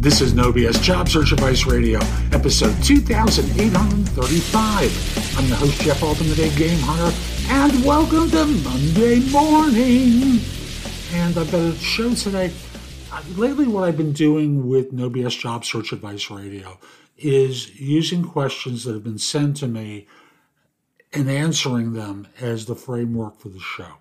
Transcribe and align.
This 0.00 0.20
is 0.22 0.32
No 0.32 0.50
BS 0.50 0.82
Job 0.82 1.10
Search 1.10 1.32
Advice 1.32 1.66
Radio, 1.66 1.98
episode 2.32 2.74
2835. 2.82 5.36
I'm 5.36 5.50
the 5.50 5.56
host, 5.56 5.78
Jeff 5.82 6.02
Altman, 6.02 6.30
the 6.30 6.36
Big 6.36 6.56
Game 6.56 6.78
Hunter, 6.80 7.14
and 7.50 7.84
welcome 7.84 8.30
to 8.30 8.46
Monday 8.46 9.18
morning. 9.30 10.40
And 11.12 11.36
I've 11.36 11.52
got 11.52 11.60
a 11.60 11.74
show 11.74 12.14
today. 12.14 12.50
Uh, 13.12 13.20
lately, 13.36 13.66
what 13.66 13.84
I've 13.84 13.98
been 13.98 14.14
doing 14.14 14.66
with 14.66 14.90
No 14.90 15.10
BS 15.10 15.38
Job 15.38 15.66
Search 15.66 15.92
Advice 15.92 16.30
Radio 16.30 16.78
is 17.18 17.78
using 17.78 18.24
questions 18.24 18.84
that 18.84 18.94
have 18.94 19.04
been 19.04 19.18
sent 19.18 19.58
to 19.58 19.68
me 19.68 20.06
and 21.12 21.28
answering 21.28 21.92
them 21.92 22.26
as 22.40 22.64
the 22.64 22.74
framework 22.74 23.38
for 23.38 23.50
the 23.50 23.60
show. 23.60 23.98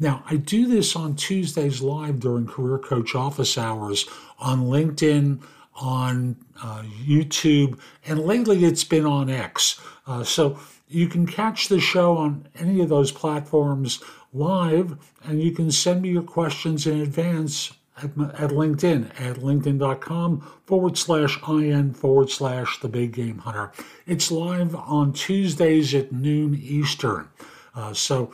Now, 0.00 0.24
I 0.26 0.36
do 0.36 0.66
this 0.66 0.96
on 0.96 1.14
Tuesdays 1.14 1.82
live 1.82 2.20
during 2.20 2.46
Career 2.46 2.78
Coach 2.78 3.14
office 3.14 3.58
hours 3.58 4.08
on 4.38 4.62
LinkedIn, 4.62 5.42
on 5.74 6.36
uh, 6.62 6.82
YouTube, 7.04 7.78
and 8.06 8.18
lately 8.20 8.64
it's 8.64 8.82
been 8.82 9.04
on 9.04 9.28
X. 9.28 9.78
Uh, 10.06 10.24
so 10.24 10.58
you 10.88 11.06
can 11.06 11.26
catch 11.26 11.68
the 11.68 11.78
show 11.78 12.16
on 12.16 12.48
any 12.58 12.80
of 12.80 12.88
those 12.88 13.12
platforms 13.12 14.02
live, 14.32 14.96
and 15.22 15.42
you 15.42 15.52
can 15.52 15.70
send 15.70 16.00
me 16.00 16.08
your 16.08 16.22
questions 16.22 16.86
in 16.86 17.00
advance 17.02 17.74
at, 17.98 18.04
at 18.04 18.50
LinkedIn 18.50 19.10
at 19.20 19.36
linkedin.com 19.36 20.40
forward 20.64 20.96
slash 20.96 21.38
in 21.46 21.92
forward 21.92 22.30
slash 22.30 22.80
the 22.80 22.88
big 22.88 23.12
game 23.12 23.38
hunter. 23.38 23.70
It's 24.06 24.30
live 24.30 24.74
on 24.74 25.12
Tuesdays 25.12 25.94
at 25.94 26.10
noon 26.10 26.54
Eastern. 26.54 27.28
Uh, 27.74 27.92
so 27.92 28.32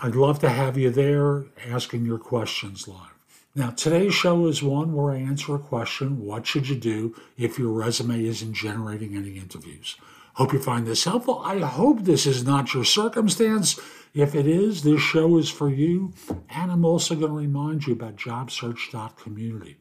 I'd 0.00 0.14
love 0.14 0.38
to 0.40 0.48
have 0.48 0.78
you 0.78 0.90
there 0.90 1.46
asking 1.68 2.06
your 2.06 2.18
questions 2.18 2.86
live. 2.86 3.18
Now, 3.56 3.70
today's 3.70 4.14
show 4.14 4.46
is 4.46 4.62
one 4.62 4.92
where 4.94 5.12
I 5.12 5.18
answer 5.18 5.56
a 5.56 5.58
question 5.58 6.24
What 6.24 6.46
should 6.46 6.68
you 6.68 6.76
do 6.76 7.16
if 7.36 7.58
your 7.58 7.72
resume 7.72 8.24
isn't 8.24 8.52
generating 8.52 9.16
any 9.16 9.38
interviews? 9.38 9.96
Hope 10.34 10.52
you 10.52 10.60
find 10.60 10.86
this 10.86 11.02
helpful. 11.02 11.42
I 11.44 11.58
hope 11.58 12.04
this 12.04 12.26
is 12.26 12.44
not 12.44 12.74
your 12.74 12.84
circumstance. 12.84 13.80
If 14.14 14.36
it 14.36 14.46
is, 14.46 14.84
this 14.84 15.00
show 15.00 15.36
is 15.36 15.50
for 15.50 15.68
you. 15.68 16.12
And 16.48 16.70
I'm 16.70 16.84
also 16.84 17.16
going 17.16 17.32
to 17.32 17.36
remind 17.36 17.88
you 17.88 17.94
about 17.94 18.14
jobsearch.community, 18.14 19.78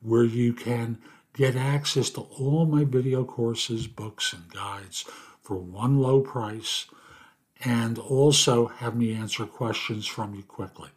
where 0.00 0.24
you 0.24 0.54
can 0.54 0.98
get 1.34 1.54
access 1.54 2.10
to 2.10 2.22
all 2.22 2.66
my 2.66 2.82
video 2.82 3.22
courses, 3.22 3.86
books, 3.86 4.32
and 4.32 4.52
guides 4.52 5.04
for 5.40 5.56
one 5.56 6.00
low 6.00 6.20
price 6.20 6.86
and 7.64 7.98
also 7.98 8.66
have 8.66 8.96
me 8.96 9.14
answer 9.14 9.46
questions 9.46 10.06
from 10.06 10.34
you 10.34 10.42
quickly. 10.42 10.90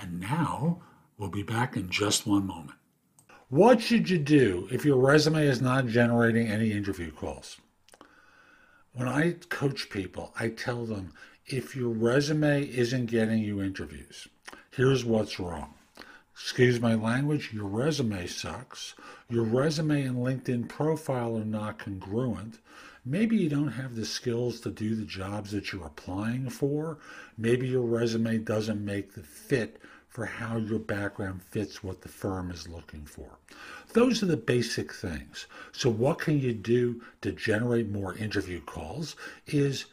And 0.00 0.20
now 0.20 0.80
we'll 1.18 1.28
be 1.28 1.42
back 1.42 1.76
in 1.76 1.90
just 1.90 2.26
one 2.26 2.46
moment. 2.46 2.78
What 3.48 3.80
should 3.80 4.08
you 4.08 4.18
do 4.18 4.68
if 4.70 4.84
your 4.84 4.98
resume 4.98 5.46
is 5.46 5.60
not 5.60 5.86
generating 5.86 6.46
any 6.46 6.72
interview 6.72 7.10
calls? 7.10 7.58
When 8.92 9.08
I 9.08 9.32
coach 9.48 9.90
people, 9.90 10.32
I 10.38 10.48
tell 10.48 10.84
them 10.84 11.12
if 11.46 11.76
your 11.76 11.90
resume 11.90 12.62
isn't 12.62 13.06
getting 13.06 13.38
you 13.40 13.60
interviews, 13.60 14.28
here's 14.70 15.04
what's 15.04 15.40
wrong. 15.40 15.74
Excuse 16.32 16.80
my 16.80 16.94
language, 16.94 17.50
your 17.52 17.66
resume 17.66 18.26
sucks. 18.26 18.94
Your 19.28 19.44
resume 19.44 20.02
and 20.02 20.16
LinkedIn 20.16 20.68
profile 20.68 21.36
are 21.36 21.44
not 21.44 21.78
congruent. 21.78 22.58
Maybe 23.04 23.36
you 23.36 23.48
don't 23.48 23.72
have 23.72 23.96
the 23.96 24.04
skills 24.04 24.60
to 24.60 24.70
do 24.70 24.94
the 24.94 25.04
jobs 25.04 25.52
that 25.52 25.72
you're 25.72 25.86
applying 25.86 26.50
for. 26.50 26.98
Maybe 27.38 27.68
your 27.68 27.86
resume 27.86 28.38
doesn't 28.38 28.84
make 28.84 29.14
the 29.14 29.22
fit 29.22 29.80
for 30.08 30.26
how 30.26 30.58
your 30.58 30.78
background 30.78 31.42
fits 31.42 31.82
what 31.82 32.02
the 32.02 32.08
firm 32.08 32.50
is 32.50 32.68
looking 32.68 33.06
for. 33.06 33.38
Those 33.92 34.22
are 34.22 34.26
the 34.26 34.36
basic 34.36 34.92
things. 34.92 35.46
So, 35.72 35.88
what 35.88 36.18
can 36.18 36.40
you 36.40 36.52
do 36.52 37.00
to 37.22 37.32
generate 37.32 37.88
more 37.88 38.14
interview 38.14 38.60
calls? 38.60 39.16
Is 39.46 39.86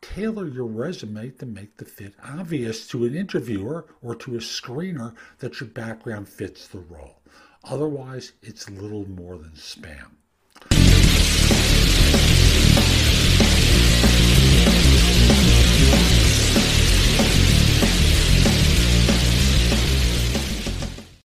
tailor 0.00 0.46
your 0.46 0.66
resume 0.66 1.30
to 1.30 1.46
make 1.46 1.76
the 1.76 1.84
fit 1.84 2.14
obvious 2.22 2.86
to 2.88 3.04
an 3.04 3.16
interviewer 3.16 3.86
or 4.00 4.14
to 4.14 4.36
a 4.36 4.38
screener 4.38 5.14
that 5.38 5.60
your 5.60 5.68
background 5.70 6.28
fits 6.28 6.68
the 6.68 6.78
role. 6.78 7.20
Otherwise, 7.64 8.32
it's 8.42 8.70
little 8.70 9.08
more 9.08 9.36
than 9.36 9.50
spam. 9.52 10.10